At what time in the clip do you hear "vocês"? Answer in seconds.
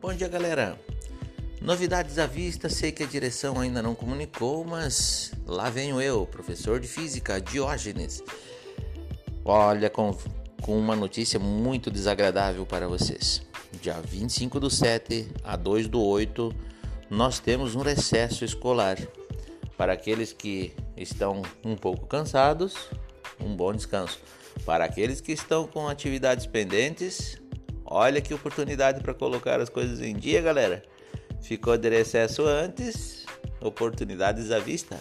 12.88-13.42